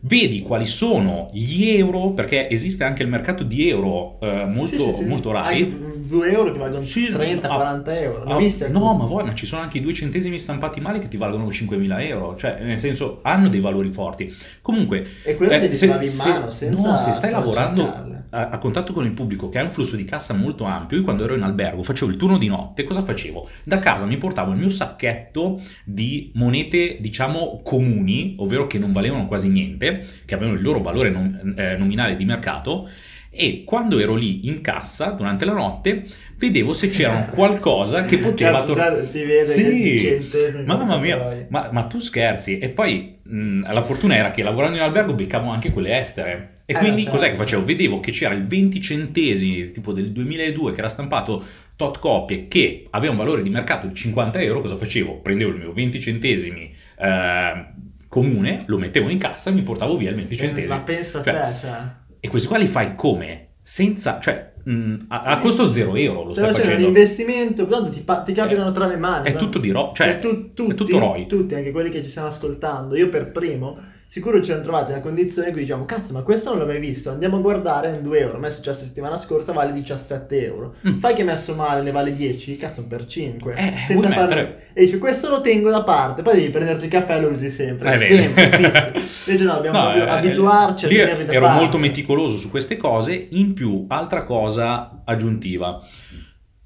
[0.02, 4.82] vedi quali sono gli euro, perché esiste anche il mercato di euro eh, molto, sì,
[4.82, 5.06] sì, sì.
[5.06, 5.90] molto rari.
[6.12, 8.24] 2 euro che valgono 30-40 euro.
[8.24, 11.18] Ah, no, ma vuoi, ma ci sono anche i 2 centesimi stampati male che ti
[11.18, 14.34] valgono 5.000 euro, cioè nel senso hanno dei valori forti.
[14.62, 18.58] Comunque, e quello eh, devi se, in mano, se, no, se stai lavorando a, a,
[18.58, 21.36] contatto con il pubblico che ha un flusso di cassa molto ampio, io quando ero
[21.36, 23.48] in albergo facevo il turno di notte, cosa facevo?
[23.64, 29.28] Da casa mi portavo il mio sacchetto di monete, diciamo, comuni, ovvero che non valevano
[29.28, 32.90] quasi niente, che avevano il loro valore non, eh, nominale di mercato,
[33.34, 36.04] e quando ero lì in cassa durante la notte
[36.36, 39.10] vedevo se c'era qualcosa che poteva tornare.
[39.10, 42.60] Ti vede sì, mamma mia, ma, ma, tu scherzi.
[42.60, 46.52] E poi mh, la fortuna era che lavorando in albergo beccavo anche quelle estere.
[46.72, 47.18] E eh, quindi certo.
[47.18, 47.66] cos'è che facevo?
[47.66, 51.44] Vedevo che c'era il 20 centesimi, tipo del 2002, che era stampato
[51.76, 54.62] tot copie, che aveva un valore di mercato di 50 euro.
[54.62, 55.20] Cosa facevo?
[55.20, 56.74] Prendevo il mio 20 centesimi.
[56.98, 57.66] Eh,
[58.08, 60.74] comune, lo mettevo in cassa e mi portavo via il 20 centesimi.
[60.74, 61.80] Ma pensa a cioè, te, cioè.
[62.22, 63.48] E questi qua li fai come?
[63.62, 66.88] Senza, cioè, mh, mm, a, a, costo zero euro lo stai facendo.
[66.88, 69.30] un investimento, quando ti, ti capitano eh, tra le mani.
[69.30, 71.28] È tutto di ROI, cioè, tu, tutti, è tutto ROI.
[71.28, 73.78] Tutti, anche quelli che ci stanno ascoltando, io per primo
[74.12, 76.82] sicuro ci siamo trovati nella condizione in cui diciamo cazzo ma questo non l'ho mai
[76.82, 80.46] visto andiamo a guardare è 2 euro a me è successo settimana scorsa vale 17
[80.46, 80.76] euro.
[80.86, 81.00] Mm.
[81.00, 84.64] fai che messo male ne vale 10 cazzo per 5 eh, senza fare...
[84.74, 86.24] e dici questo lo tengo da parte.
[86.24, 89.94] Poi devi prenderti il caffè e lo usi sempre eh, sempre invece no dobbiamo no,
[89.96, 91.62] eh, abituarci a tenerli da ero parte.
[91.62, 93.28] molto meticoloso su queste cose.
[93.30, 95.80] In più altra cosa aggiuntiva.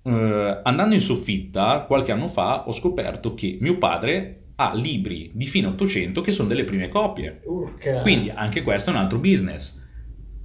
[0.02, 5.46] Uh, andando in soffitta qualche anno fa ho scoperto che mio padre ha libri di
[5.46, 7.42] fine 800 che sono delle prime copie.
[7.46, 8.02] Urca.
[8.02, 9.82] Quindi anche questo è un altro business.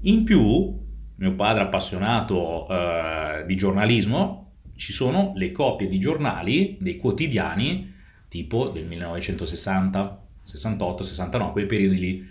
[0.03, 0.79] In più,
[1.17, 7.93] mio padre appassionato uh, di giornalismo, ci sono le copie di giornali dei quotidiani
[8.29, 12.29] tipo del 1960, 68, 69, quei periodi lì.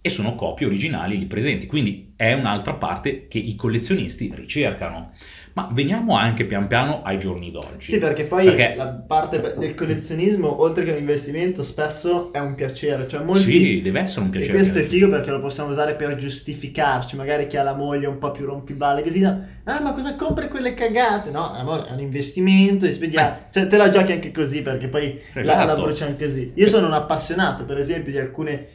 [0.00, 1.66] E sono copie originali lì presenti.
[1.66, 5.12] Quindi è un'altra parte che i collezionisti ricercano.
[5.56, 7.92] Ma veniamo anche pian piano ai giorni d'oggi.
[7.92, 8.74] Sì, perché poi perché...
[8.76, 13.06] la parte del collezionismo, oltre che un investimento, spesso è un piacere.
[13.06, 13.42] Cioè molti...
[13.42, 14.52] Sì, deve essere un piacere.
[14.52, 17.14] E questo è figo perché lo possiamo usare per giustificarci.
[17.14, 19.20] Magari chi ha la moglie un po' più rompiballe, così.
[19.20, 19.46] No?
[19.62, 21.30] Ah, ma cosa compri quelle cagate?
[21.30, 23.34] No, amore, è un investimento, spiegare.
[23.34, 23.52] Eh.
[23.52, 25.56] Cioè, te la giochi anche così perché poi esatto.
[25.56, 26.50] la, la bruciano così.
[26.56, 28.70] Io sono un appassionato, per esempio, di alcune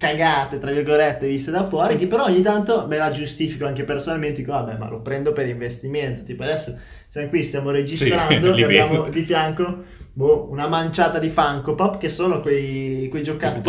[0.00, 4.40] cagate, tra virgolette, viste da fuori, che però ogni tanto me la giustifico anche personalmente,
[4.40, 6.74] dico, vabbè, ma lo prendo per investimento, tipo adesso
[7.06, 12.08] siamo qui, stiamo registrando, sì, abbiamo di fianco boh, una manciata di Funko Pop che
[12.08, 13.60] sono quei, quei giocattoli,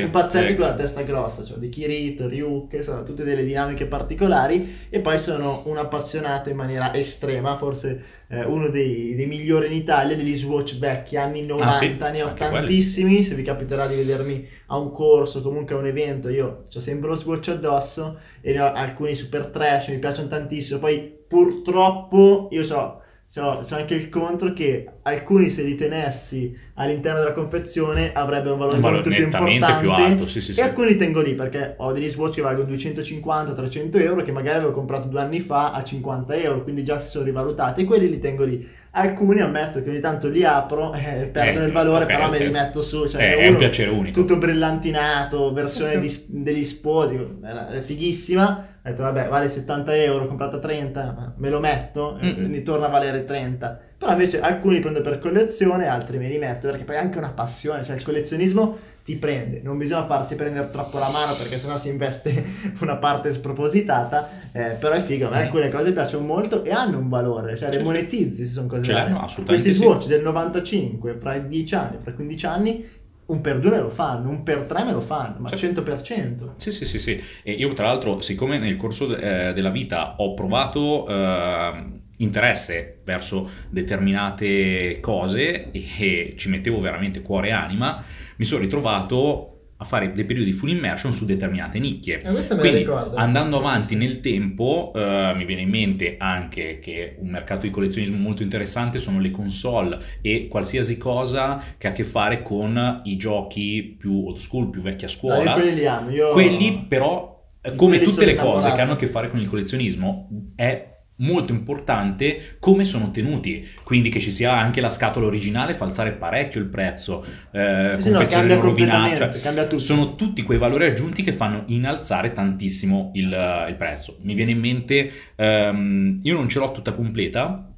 [0.00, 0.60] pupazzetti ecco.
[0.60, 5.18] con la testa grossa, cioè di Kirito, Ryuk, sono tutte delle dinamiche particolari e poi
[5.18, 10.36] sono un appassionato in maniera estrema, forse eh, uno dei, dei, migliori in Italia degli
[10.36, 11.96] Swatch vecchi, anni 90, ah, sì?
[11.98, 13.24] ne ho tantissimi, quelli.
[13.24, 17.08] se vi capiterà di vedermi a un corso, comunque a un evento, io ho sempre
[17.08, 22.74] lo Swatch addosso e ne ho alcuni super trash, mi piacciono tantissimo, poi purtroppo io
[22.74, 23.00] ho
[23.32, 28.58] c'è, c'è anche il contro che alcuni se li tenessi all'interno della confezione avrebbero un
[28.58, 30.60] valore, un valore molto più importante più alto, sì, sì, e sì.
[30.60, 35.08] alcuni tengo lì perché ho degli swatch che valgono 250-300 euro che magari avevo comprato
[35.08, 38.44] due anni fa a 50 euro quindi già si sono rivalutati e quelli li tengo
[38.44, 42.28] lì alcuni ammetto che ogni tanto li apro eh, perdono eh, il valore okay, però
[42.28, 42.38] okay.
[42.38, 46.64] me li metto su cioè, è, è un piacere unico tutto brillantinato versione di, degli
[46.64, 52.32] sposi è fighissima ho detto vabbè vale 70 euro comprata 30 me lo metto e
[52.32, 56.36] mi torna a valere 30 però invece alcuni li prendo per collezione altri me li
[56.36, 60.34] metto perché poi è anche una passione cioè il collezionismo ti prende non bisogna farsi
[60.34, 62.44] prendere troppo la mano perché sennò si investe
[62.82, 65.42] una parte spropositata eh, però è figo a me mm.
[65.42, 68.94] alcune cose piacciono molto e hanno un valore cioè le monetizzi se sono cose ce
[68.94, 70.08] assolutamente questi swatch sì.
[70.08, 72.88] del 95 fra i 10 anni fra i 15 anni
[73.24, 75.82] un per due me lo fanno, un per tre me lo fanno, ma certo.
[75.82, 76.54] 100%.
[76.56, 77.22] Sì, sì, sì, sì.
[77.42, 83.48] E io tra l'altro, siccome nel corso eh, della vita ho provato eh, interesse verso
[83.68, 88.02] determinate cose e, e ci mettevo veramente cuore e anima,
[88.36, 89.51] mi sono ritrovato
[89.82, 92.22] a fare dei periodi di full immersion su determinate nicchie.
[92.22, 97.16] Eh, Quindi andando sì, avanti sì, nel tempo uh, mi viene in mente anche che
[97.18, 101.92] un mercato di collezionismo molto interessante sono le console e qualsiasi cosa che ha a
[101.92, 105.54] che fare con i giochi più old school, più vecchia scuola.
[105.54, 106.10] No, quelli li amo.
[106.10, 106.32] Io...
[106.32, 107.44] Quelli però,
[107.76, 110.91] come tutte le cose che hanno a che fare con il collezionismo, è
[111.22, 116.12] molto importante come sono tenuti, quindi che ci sia anche la scatola originale fa alzare
[116.12, 121.32] parecchio il prezzo, eh, sì, confezione no, rovinata, cioè, sono tutti quei valori aggiunti che
[121.32, 124.18] fanno innalzare tantissimo il, il prezzo.
[124.22, 127.68] Mi viene in mente, ehm, io non ce l'ho tutta completa,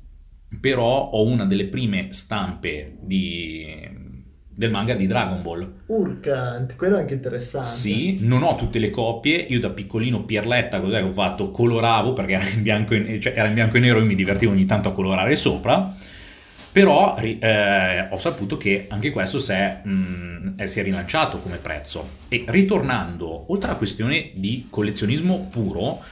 [0.61, 4.03] però ho una delle prime stampe di
[4.55, 5.69] del manga di Dragon Ball.
[5.87, 7.69] Urca, quello è anche interessante.
[7.69, 11.51] Sì, non ho tutte le copie, io da piccolino Pierletta, cos'è che ho fatto?
[11.51, 14.53] Coloravo perché era in bianco e, cioè, era in bianco e nero e mi divertivo
[14.53, 15.93] ogni tanto a colorare sopra,
[16.71, 21.57] però eh, ho saputo che anche questo si è, mh, mm, si è rilanciato come
[21.57, 22.23] prezzo.
[22.29, 26.03] E ritornando, oltre alla questione di collezionismo puro,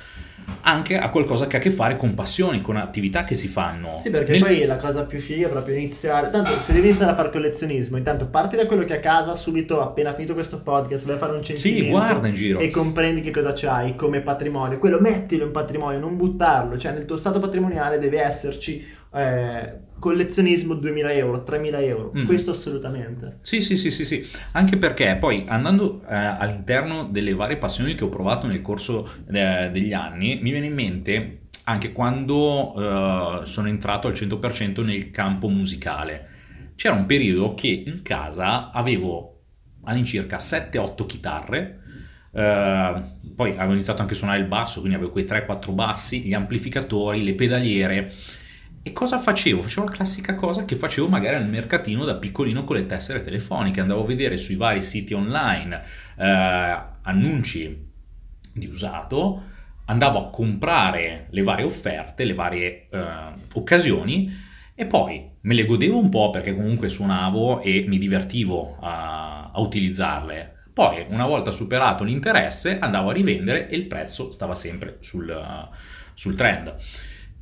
[0.63, 4.01] anche a qualcosa che ha a che fare con passioni, con attività che si fanno.
[4.03, 4.41] Sì, perché Nel...
[4.41, 6.31] poi la cosa più figa è proprio iniziare.
[6.31, 9.81] Tanto se devi iniziare a fare collezionismo, intanto parti da quello che a casa subito,
[9.81, 11.85] appena finito questo podcast, vai a fare un censimento.
[11.85, 12.59] Sì, guarda in giro.
[12.59, 14.79] E comprendi che cosa c'hai come patrimonio.
[14.79, 16.79] Quello mettilo in patrimonio, non buttarlo.
[16.79, 22.27] Cioè, nel tuo stato patrimoniale deve esserci eh, collezionismo 2000 euro, 3000 euro, mm.
[22.27, 23.39] questo assolutamente.
[23.43, 28.03] Sì, sì, sì, sì, sì, anche perché poi andando eh, all'interno delle varie passioni che
[28.03, 32.75] ho provato nel corso eh, degli anni, mi viene in mente anche quando
[33.43, 36.29] eh, sono entrato al 100% nel campo musicale.
[36.75, 39.43] C'era un periodo che in casa avevo
[39.85, 41.77] all'incirca 7-8 chitarre,
[42.33, 46.33] Uh, poi avevo iniziato anche a suonare il basso, quindi avevo quei 3-4 bassi, gli
[46.33, 48.11] amplificatori, le pedaliere
[48.83, 49.63] e cosa facevo?
[49.63, 53.81] Facevo la classica cosa che facevo magari al mercatino da piccolino con le tessere telefoniche,
[53.81, 55.83] andavo a vedere sui vari siti online
[56.19, 57.91] eh, annunci
[58.53, 59.43] di usato,
[59.85, 63.05] andavo a comprare le varie offerte, le varie eh,
[63.55, 69.51] occasioni e poi me le godevo un po' perché comunque suonavo e mi divertivo a,
[69.53, 70.57] a utilizzarle.
[70.73, 75.69] Poi, una volta superato l'interesse, andavo a rivendere e il prezzo stava sempre sul,
[76.15, 76.75] sul trend.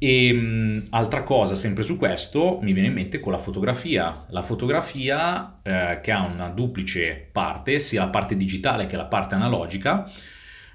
[0.02, 4.24] E ehm, altra cosa, sempre su questo, mi viene in mente con la fotografia.
[4.30, 9.34] La fotografia eh, che ha una duplice parte, sia la parte digitale che la parte
[9.34, 10.10] analogica.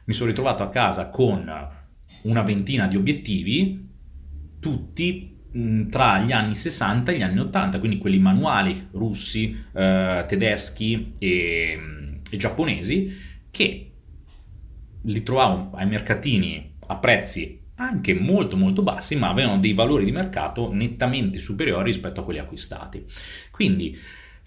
[0.05, 1.51] Mi sono ritrovato a casa con
[2.21, 3.89] una ventina di obiettivi,
[4.59, 10.25] tutti mh, tra gli anni 60 e gli anni 80, quindi quelli manuali russi, eh,
[10.27, 13.11] tedeschi e, e giapponesi,
[13.49, 13.91] che
[15.01, 20.11] li trovavo ai mercatini a prezzi anche molto molto bassi, ma avevano dei valori di
[20.11, 23.03] mercato nettamente superiori rispetto a quelli acquistati.
[23.51, 23.97] Quindi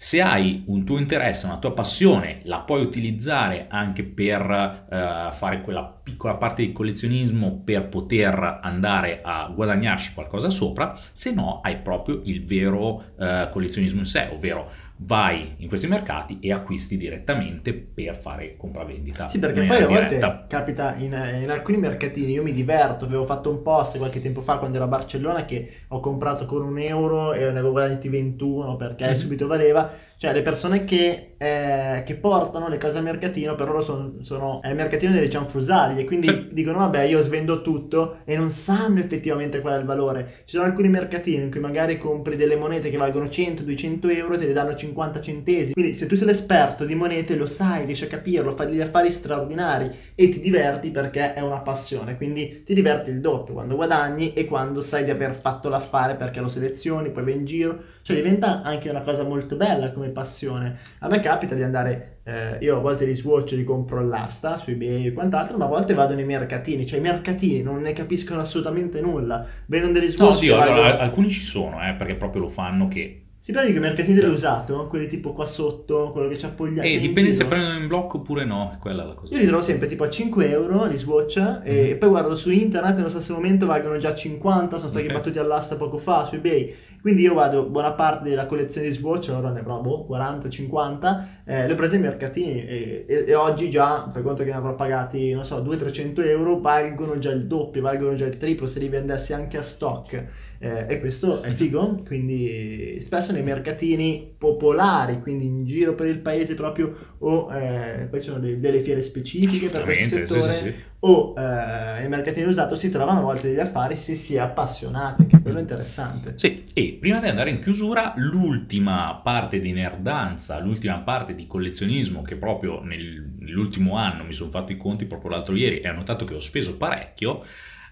[0.01, 5.61] se hai un tuo interesse, una tua passione, la puoi utilizzare anche per uh, fare
[5.61, 11.79] quella piccola parte di collezionismo per poter andare a guadagnarci qualcosa sopra, se no hai
[11.79, 17.73] proprio il vero uh, collezionismo in sé, ovvero vai in questi mercati e acquisti direttamente
[17.73, 19.27] per fare compravendita.
[19.27, 23.49] Sì, perché poi a volte capita in, in, alcuni mercatini, io mi diverto, avevo fatto
[23.49, 27.33] un post qualche tempo fa quando ero a Barcellona che ho comprato con un euro
[27.33, 29.15] e ne avevo guadagnati 21 perché mm-hmm.
[29.15, 33.81] subito valeva cioè le persone che, eh, che, portano le cose al mercatino per loro
[33.81, 36.49] sono, sono è il mercatino delle cianfrusaglie, quindi sì.
[36.51, 40.41] dicono vabbè io svendo tutto e non sanno effettivamente qual è il valore.
[40.43, 44.37] Ci sono alcuni mercatini in cui magari compri delle monete che valgono 100-200 euro e
[44.37, 45.73] te le danno 50 centesimi.
[45.73, 49.09] Quindi se tu sei l'esperto di monete lo sai, riesci a capirlo, fai degli affari
[49.09, 52.17] straordinari e ti diverti perché è una passione.
[52.17, 56.41] Quindi ti diverti il doppio quando guadagni e quando sai di aver fatto l'affare perché
[56.41, 57.83] lo selezioni, poi vai in giro.
[58.01, 60.77] Cioè diventa anche una cosa molto bella come passione.
[60.99, 64.71] A me capita di andare, eh, io a volte li swatch, li compro all'asta su
[64.71, 68.41] eBay e quant'altro, ma a volte vado nei mercatini, cioè i mercatini non ne capiscono
[68.41, 69.45] assolutamente nulla.
[69.67, 70.31] Vedono degli swatch.
[70.31, 73.79] No, sì, allora, alcuni ci sono, eh, perché proprio lo fanno che si parla di
[73.79, 76.81] mercatini dell'usato, quelli tipo qua sotto, quello che ci appoglia.
[76.81, 79.33] E eh, dipende se prendono in blocco oppure no, quella è la cosa.
[79.33, 81.61] Io li trovo sempre tipo a 5 euro, li swatch, mm-hmm.
[81.63, 85.15] e poi guardo su internet nello stesso momento valgono già 50, sono stati okay.
[85.15, 86.75] battuti all'asta poco fa su eBay.
[87.01, 91.73] Quindi io vado, buona parte della collezione di Swatch, ora ne avrò 40-50, eh, le
[91.73, 95.31] ho prese ai mercatini e, e, e, oggi già, fai conto che ne avrò pagati,
[95.31, 99.33] non so, 200-300 euro, valgono già il doppio, valgono già il triplo se li vendessi
[99.33, 100.25] anche a stock.
[100.61, 106.19] Eh, e questo è figo, quindi spesso nei mercatini popolari, quindi in giro per il
[106.19, 110.59] paese proprio, o eh, poi ci sono de- delle fiere specifiche per questo settore, sì,
[110.59, 110.75] sì, sì.
[111.01, 115.27] O eh, nei mercatini usato si trovano a volte degli affari se si è appassionati,
[115.27, 116.33] che è quello interessante.
[116.35, 122.21] Sì, e prima di andare in chiusura, l'ultima parte di nerdanza, l'ultima parte di collezionismo
[122.21, 125.93] che proprio nel, nell'ultimo anno mi sono fatto i conti proprio l'altro ieri e ho
[125.93, 127.43] notato che ho speso parecchio,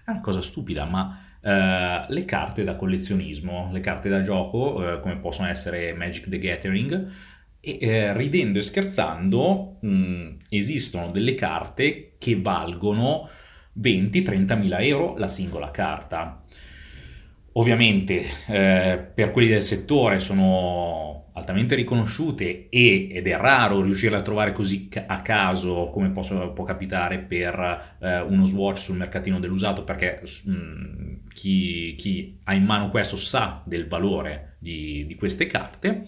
[0.04, 5.00] è una cosa stupida, ma Uh, le carte da collezionismo, le carte da gioco, uh,
[5.00, 7.10] come possono essere Magic the Gathering,
[7.60, 13.28] e uh, ridendo e scherzando, mh, mm, esistono delle carte che valgono
[13.80, 16.42] 20-30 mila euro la singola carta.
[17.52, 24.52] Ovviamente per quelli del settore sono altamente riconosciute e, ed è raro riuscire a trovare
[24.52, 30.20] così a caso come posso, può capitare per eh, uno swatch sul mercatino dell'usato perché
[30.22, 36.04] mh, mm, chi, chi, ha in mano questo sa del valore di, di queste carte,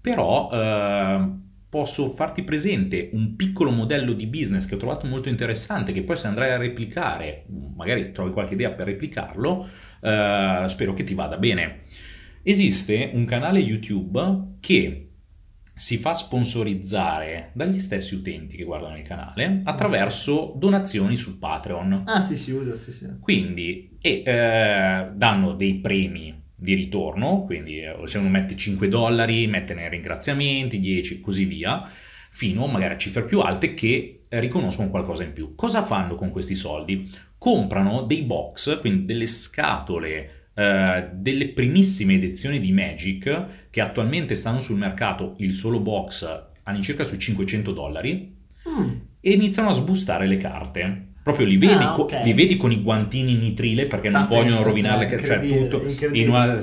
[0.00, 5.92] però eh, posso farti presente un piccolo modello di business che ho trovato molto interessante
[5.92, 7.44] che poi se andrai a replicare,
[7.76, 9.68] magari trovi qualche idea per replicarlo,
[10.00, 11.82] eh, spero che ti vada bene.
[12.42, 15.04] Esiste un canale YouTube che
[15.74, 22.02] si fa sponsorizzare dagli stessi utenti che guardano il canale attraverso donazioni su Patreon.
[22.06, 23.06] Ah sì, si usa, sì, sì.
[23.20, 29.46] Quindi, e eh, danno dei premi di ritorno, quindi eh, se uno mette 5 dollari,
[29.46, 31.88] mette nei ringraziamenti, 10, così via,
[32.30, 35.54] fino magari a cifre più alte che eh, riconoscono qualcosa in più.
[35.54, 37.08] Cosa fanno con questi soldi?
[37.38, 44.58] Comprano dei box, quindi delle scatole Uh, delle primissime edizioni di Magic che attualmente stanno
[44.58, 48.36] sul mercato il solo box all'incirca sui 500 dollari
[48.68, 48.90] mm.
[49.20, 52.24] e iniziano a sbustare le carte proprio li vedi, ah, okay.
[52.24, 56.56] li vedi, con i guantini nitrile perché non ah, vogliono rovinare cioè tutto una,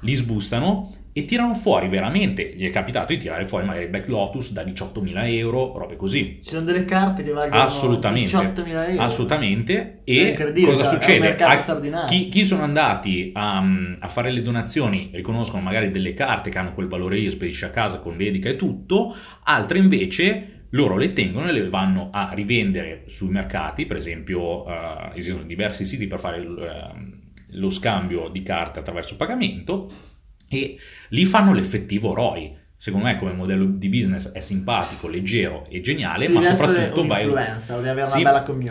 [0.00, 4.52] li sbustano e tirano fuori veramente, gli è capitato di tirare fuori magari Black Lotus
[4.52, 6.38] da 18.000 euro, robe così.
[6.44, 9.02] Ci sono delle carte che valgono assolutamente, 18.000 euro.
[9.02, 10.00] Assolutamente.
[10.04, 11.34] E cosa cioè, succede?
[11.34, 13.64] A, chi, chi, sono andati a,
[13.98, 17.70] a, fare le donazioni riconoscono magari delle carte che hanno quel valore lì, spedisci a
[17.70, 23.04] casa con dedica e tutto, altre invece loro le tengono e le vanno a rivendere
[23.06, 26.56] sui mercati, per esempio uh, esistono diversi siti per fare uh,
[27.52, 29.90] lo scambio di carte attraverso pagamento
[30.48, 32.56] e lì fanno l'effettivo ROI.
[32.80, 37.24] Secondo me come modello di business è simpatico, leggero e geniale, sì, ma soprattutto vai,
[38.04, 38.22] sì,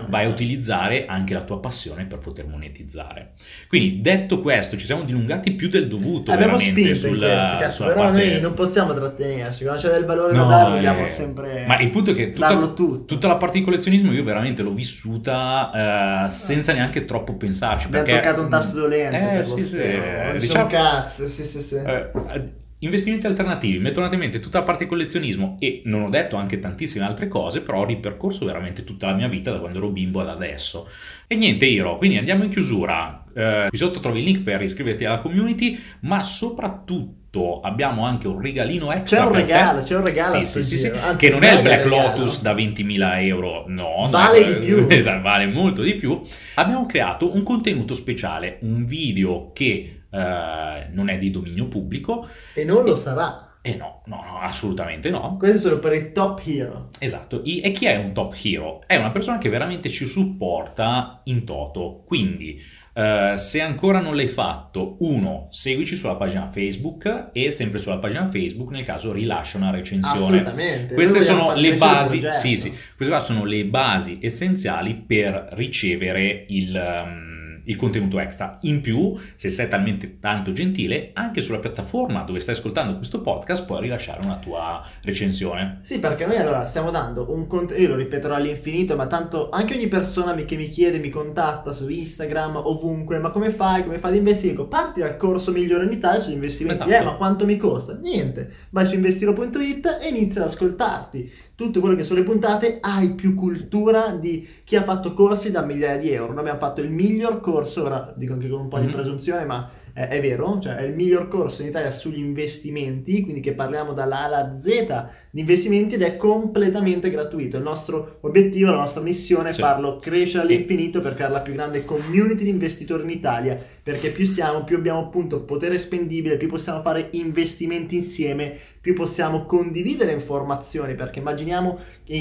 [0.08, 3.34] vai, a utilizzare anche la tua passione per poter monetizzare.
[3.68, 8.02] Quindi detto questo, ci siamo dilungati più del dovuto Abbiamo veramente sul, questo, sulla però
[8.04, 8.30] parte...
[8.30, 11.08] noi non possiamo trattenerci, quando c'è del valore no, da dare dobbiamo eh...
[11.08, 12.74] sempre Ma il punto è che tutta,
[13.06, 17.90] tutta, la parte di collezionismo io veramente l'ho vissuta uh, senza neanche troppo pensarci.
[17.90, 21.60] Mi ha toccato un tasto dolente eh, per sì, sì, eh, diciamo, cazzo, sì, sì,
[21.60, 21.76] sì.
[21.76, 26.60] Eh, Investimenti alternativi, metto in mente tutta la parte collezionismo e non ho detto anche
[26.60, 30.20] tantissime altre cose, però ho ripercorso veramente tutta la mia vita da quando ero bimbo
[30.20, 30.88] ad adesso.
[31.26, 33.24] E niente, Iro, quindi andiamo in chiusura.
[33.34, 38.40] Eh, qui sotto trovi il link per iscriverti alla community, ma soprattutto abbiamo anche un
[38.40, 39.22] regalino extra.
[39.22, 39.86] C'è un regalo, te.
[39.86, 40.40] c'è un regalo.
[40.40, 40.88] Sì, sì, sì.
[40.88, 41.86] Anzi, che non è il Black.
[41.86, 44.08] Lotus da 20.000 euro, no.
[44.12, 44.86] Vale no, di più.
[44.88, 46.22] Esatto, vale molto di più.
[46.54, 52.28] Abbiamo creato un contenuto speciale, un video che eh, non è di dominio pubblico.
[52.54, 53.48] E non lo sarà.
[53.62, 55.36] E no, no, no, assolutamente no.
[55.38, 56.88] Questo è solo per i top hero.
[57.00, 58.82] Esatto, e chi è un top hero?
[58.88, 62.04] È una persona che veramente ci supporta in toto.
[62.06, 67.98] Quindi, uh, se ancora non l'hai fatto, uno, seguici sulla pagina Facebook e sempre sulla
[67.98, 70.40] pagina Facebook, nel caso rilascia una recensione.
[70.40, 70.94] Assolutamente.
[70.94, 77.04] Queste sono le basi, sì, sì, queste qua sono le basi essenziali per ricevere il...
[77.06, 77.37] Um,
[77.68, 78.58] il contenuto extra.
[78.62, 83.66] In più, se sei talmente tanto gentile, anche sulla piattaforma dove stai ascoltando questo podcast
[83.66, 85.80] puoi rilasciare una tua recensione.
[85.82, 89.76] Sì, perché noi allora stiamo dando un contenuto, io lo ripeterò all'infinito, ma tanto anche
[89.76, 94.12] ogni persona che mi chiede, mi contatta su Instagram, ovunque, ma come fai, come fai
[94.12, 94.52] ad investire?
[94.52, 96.84] Dico, parti dal corso migliore in Italia sugli investimenti.
[96.84, 97.02] Esatto.
[97.02, 97.98] Eh, ma quanto mi costa?
[98.02, 103.16] Niente, vai su investiro.it e inizia ad ascoltarti tutto quello che sono le puntate, hai
[103.16, 106.32] più cultura di chi ha fatto corsi da migliaia di euro.
[106.32, 108.86] Noi abbiamo fatto il miglior corso, ora dico anche con un po' mm-hmm.
[108.86, 109.02] di mhm.
[109.02, 113.42] presunzione, ma è, è, vero, cioè è il miglior corso in Italia sugli investimenti, quindi
[113.42, 117.58] che parliamo dalla A alla Z di investimenti ed è completamente gratuito.
[117.58, 119.62] Il nostro obiettivo, la nostra missione è sì.
[119.62, 124.28] farlo crescere all'infinito per creare la più grande community di investitori in Italia, perché più
[124.28, 128.56] siamo, più abbiamo appunto potere spendibile, più possiamo fare investimenti insieme,
[128.88, 131.78] più possiamo condividere informazioni, perché immaginiamo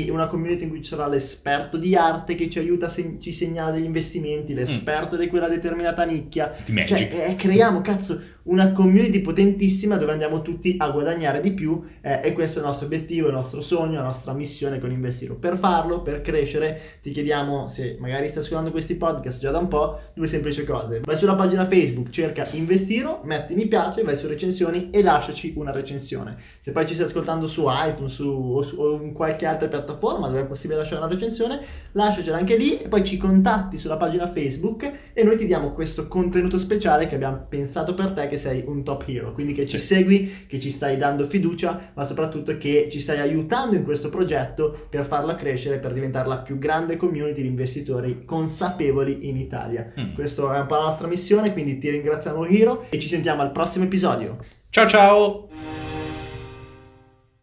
[0.08, 3.70] una community in cui ci sarà l'esperto di arte che ci aiuta, se, ci segnala
[3.70, 5.18] degli investimenti, l'esperto mm.
[5.20, 6.52] di quella determinata nicchia.
[6.64, 11.82] Di Cioè, eh, creiamo, cazzo, una community potentissima dove andiamo tutti a guadagnare di più
[12.00, 15.36] eh, e questo è il nostro obiettivo, il nostro sogno, la nostra missione con Investiro.
[15.36, 19.68] Per farlo, per crescere, ti chiediamo, se magari stai ascoltando questi podcast già da un
[19.68, 21.00] po', due semplici cose.
[21.04, 25.70] Vai sulla pagina Facebook, cerca Investiro, metti mi piace, vai su recensioni e lasciaci una
[25.70, 26.36] recensione.
[26.60, 30.28] Se poi ci stai ascoltando su iTunes su, o, su, o in qualche altra piattaforma
[30.28, 31.60] dove è possibile lasciare una recensione,
[31.92, 36.08] lasciacela anche lì e poi ci contatti sulla pagina Facebook e noi ti diamo questo
[36.08, 39.78] contenuto speciale che abbiamo pensato per te che sei un top hero, quindi che ci
[39.78, 39.94] sì.
[39.94, 44.86] segui, che ci stai dando fiducia, ma soprattutto che ci stai aiutando in questo progetto
[44.88, 49.92] per farlo crescere, per diventare la più grande community di investitori consapevoli in Italia.
[49.98, 50.14] Mm.
[50.14, 53.52] Questa è un po' la nostra missione, quindi ti ringraziamo Hero e ci sentiamo al
[53.52, 54.38] prossimo episodio.
[54.70, 55.85] Ciao ciao!